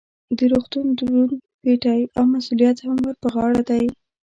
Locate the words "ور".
3.05-3.15